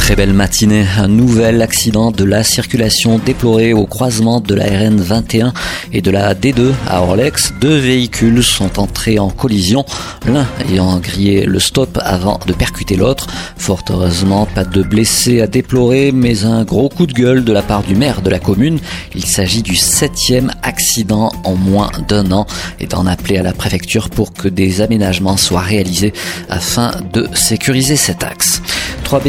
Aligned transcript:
Très 0.00 0.16
belle 0.16 0.32
matinée. 0.32 0.86
Un 0.98 1.06
nouvel 1.06 1.62
accident 1.62 2.10
de 2.10 2.24
la 2.24 2.42
circulation 2.42 3.18
déploré 3.18 3.72
au 3.72 3.86
croisement 3.86 4.40
de 4.40 4.54
la 4.54 4.64
RN 4.64 4.96
21 4.96 5.52
et 5.92 6.00
de 6.00 6.10
la 6.10 6.34
D2 6.34 6.72
à 6.88 7.02
Orlex. 7.02 7.52
Deux 7.60 7.76
véhicules 7.76 8.42
sont 8.42 8.80
entrés 8.80 9.20
en 9.20 9.30
collision, 9.30 9.84
l'un 10.26 10.46
ayant 10.68 10.98
grillé 10.98 11.44
le 11.44 11.60
stop 11.60 11.98
avant 12.02 12.40
de 12.46 12.52
percuter 12.52 12.96
l'autre. 12.96 13.28
Fort 13.56 13.84
heureusement, 13.90 14.46
pas 14.46 14.64
de 14.64 14.82
blessés 14.82 15.42
à 15.42 15.46
déplorer, 15.46 16.10
mais 16.12 16.44
un 16.44 16.64
gros 16.64 16.88
coup 16.88 17.06
de 17.06 17.12
gueule 17.12 17.44
de 17.44 17.52
la 17.52 17.62
part 17.62 17.82
du 17.82 17.94
maire 17.94 18.22
de 18.22 18.30
la 18.30 18.40
commune. 18.40 18.80
Il 19.14 19.26
s'agit 19.26 19.62
du 19.62 19.76
septième 19.76 20.50
accident 20.62 21.30
en 21.44 21.54
moins 21.54 21.90
d'un 22.08 22.32
an 22.32 22.46
et 22.80 22.86
d'en 22.86 23.06
appeler 23.06 23.36
à 23.38 23.42
la 23.42 23.52
préfecture 23.52 24.10
pour 24.10 24.32
que 24.32 24.48
des 24.48 24.80
aménagements 24.80 25.36
soient 25.36 25.60
réalisés 25.60 26.14
afin 26.48 26.90
de 27.12 27.28
sécuriser 27.34 27.96
cet 27.96 28.24
axe. 28.24 28.62
Trois 29.10 29.20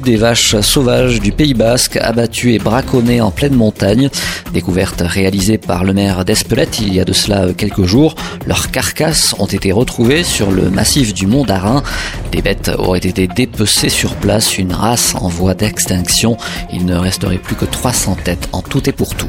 des 0.00 0.16
vaches 0.16 0.60
sauvages 0.62 1.20
du 1.20 1.30
Pays 1.30 1.54
Basque 1.54 1.96
abattues 1.96 2.54
et 2.54 2.58
braconnées 2.58 3.20
en 3.20 3.30
pleine 3.30 3.54
montagne. 3.54 4.10
Découverte 4.52 5.00
réalisée 5.00 5.58
par 5.58 5.84
le 5.84 5.92
maire 5.92 6.24
d'Espelette 6.24 6.80
il 6.80 6.92
y 6.92 6.98
a 6.98 7.04
de 7.04 7.12
cela 7.12 7.52
quelques 7.56 7.84
jours. 7.84 8.16
Leurs 8.48 8.72
carcasses 8.72 9.36
ont 9.38 9.46
été 9.46 9.70
retrouvées 9.70 10.24
sur 10.24 10.50
le 10.50 10.70
massif 10.70 11.14
du 11.14 11.28
Mont 11.28 11.44
d'Arin. 11.44 11.84
Des 12.32 12.40
bêtes 12.40 12.70
auraient 12.78 12.98
été 12.98 13.28
dépecées 13.28 13.90
sur 13.90 14.14
place, 14.14 14.56
une 14.56 14.72
race 14.72 15.14
en 15.14 15.28
voie 15.28 15.52
d'extinction. 15.52 16.38
Il 16.72 16.86
ne 16.86 16.96
resterait 16.96 17.36
plus 17.36 17.56
que 17.56 17.66
300 17.66 18.16
têtes 18.24 18.48
en 18.52 18.62
tout 18.62 18.88
et 18.88 18.92
pour 18.92 19.14
tout. 19.14 19.28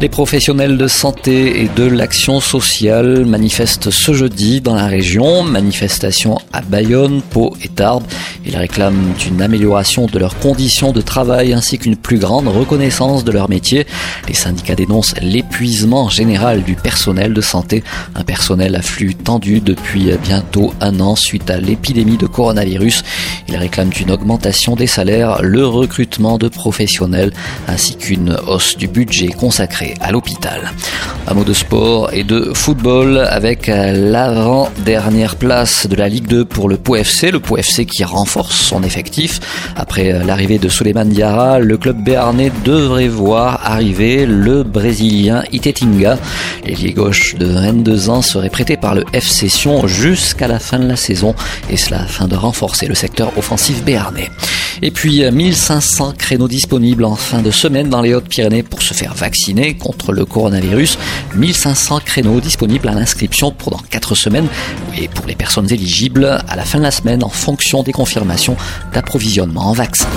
Les 0.00 0.08
professionnels 0.08 0.78
de 0.78 0.88
santé 0.88 1.62
et 1.62 1.68
de 1.68 1.84
l'action 1.84 2.40
sociale 2.40 3.26
manifestent 3.26 3.90
ce 3.90 4.14
jeudi 4.14 4.62
dans 4.62 4.74
la 4.74 4.86
région. 4.86 5.42
Manifestation 5.42 6.38
à 6.54 6.62
Bayonne, 6.62 7.20
Pau 7.20 7.54
et 7.62 7.68
Tarbes. 7.68 8.04
Ils 8.46 8.56
réclament 8.56 9.12
une 9.26 9.42
amélioration 9.42 10.06
de 10.06 10.18
leurs 10.18 10.38
conditions 10.38 10.92
de 10.92 11.02
travail 11.02 11.52
ainsi 11.52 11.76
qu'une 11.76 11.96
plus 11.96 12.18
grande 12.18 12.48
reconnaissance 12.48 13.22
de 13.22 13.32
leur 13.32 13.50
métier. 13.50 13.86
Les 14.28 14.34
syndicats 14.34 14.74
dénoncent 14.74 15.14
l'épuisement 15.20 16.08
général 16.08 16.62
du 16.62 16.74
personnel 16.74 17.34
de 17.34 17.42
santé, 17.42 17.84
un 18.14 18.24
personnel 18.24 18.76
à 18.76 18.80
flux 18.80 19.14
tendu 19.14 19.60
depuis 19.60 20.10
bientôt 20.22 20.72
un 20.80 20.98
an 21.00 21.16
suite 21.16 21.50
à 21.50 21.58
l'épidémie 21.58 22.16
de 22.16 22.29
coronavirus. 22.30 23.02
Ils 23.50 23.56
réclament 23.56 23.90
une 24.00 24.12
augmentation 24.12 24.76
des 24.76 24.86
salaires, 24.86 25.42
le 25.42 25.66
recrutement 25.66 26.38
de 26.38 26.48
professionnels 26.48 27.32
ainsi 27.66 27.96
qu'une 27.96 28.36
hausse 28.46 28.76
du 28.76 28.86
budget 28.86 29.28
consacré 29.28 29.94
à 30.00 30.12
l'hôpital. 30.12 30.72
Un 31.26 31.34
mot 31.34 31.44
de 31.44 31.52
sport 31.52 32.12
et 32.12 32.22
de 32.22 32.52
football 32.54 33.18
avec 33.18 33.66
l'avant-dernière 33.66 35.36
place 35.36 35.86
de 35.88 35.96
la 35.96 36.08
Ligue 36.08 36.26
2 36.28 36.44
pour 36.44 36.68
le 36.68 36.76
Pau 36.76 36.94
FC, 36.96 37.30
le 37.30 37.40
Pau 37.40 37.56
FC 37.56 37.86
qui 37.86 38.04
renforce 38.04 38.56
son 38.56 38.82
effectif 38.82 39.40
après 39.76 40.12
l'arrivée 40.24 40.58
de 40.58 40.68
Suleiman 40.68 41.04
Diarra, 41.04 41.58
le 41.58 41.76
club 41.76 42.02
béarnais 42.02 42.52
devrait 42.64 43.08
voir 43.08 43.60
arriver 43.64 44.26
le 44.26 44.62
Brésilien 44.62 45.42
Itetinga. 45.52 46.18
L'ailier 46.64 46.92
gauche 46.92 47.34
de 47.36 47.46
22 47.46 48.10
ans 48.10 48.22
serait 48.22 48.50
prêté 48.50 48.76
par 48.76 48.94
le 48.94 49.04
FC 49.12 49.48
Sion 49.48 49.86
jusqu'à 49.86 50.48
la 50.48 50.58
fin 50.58 50.78
de 50.78 50.86
la 50.86 50.96
saison 50.96 51.34
et 51.68 51.76
cela 51.76 52.02
afin 52.02 52.28
de 52.28 52.36
renforcer 52.36 52.86
le 52.86 52.94
secteur 52.94 53.32
offensif 53.40 53.82
béarnais. 53.82 54.30
Et 54.82 54.90
puis 54.90 55.28
1500 55.30 56.14
créneaux 56.16 56.48
disponibles 56.48 57.04
en 57.04 57.16
fin 57.16 57.42
de 57.42 57.50
semaine 57.50 57.90
dans 57.90 58.00
les 58.00 58.14
Hautes-Pyrénées 58.14 58.62
pour 58.62 58.82
se 58.82 58.94
faire 58.94 59.14
vacciner 59.14 59.76
contre 59.76 60.12
le 60.12 60.24
coronavirus. 60.24 60.98
1500 61.34 62.00
créneaux 62.04 62.40
disponibles 62.40 62.88
à 62.88 62.94
l'inscription 62.94 63.50
pendant 63.50 63.80
4 63.90 64.14
semaines 64.14 64.48
et 64.96 65.08
pour 65.08 65.26
les 65.26 65.34
personnes 65.34 65.70
éligibles 65.70 66.24
à 66.48 66.56
la 66.56 66.64
fin 66.64 66.78
de 66.78 66.84
la 66.84 66.90
semaine 66.90 67.24
en 67.24 67.28
fonction 67.28 67.82
des 67.82 67.92
confirmations 67.92 68.56
d'approvisionnement 68.94 69.66
en 69.66 69.72
vaccins. 69.72 70.08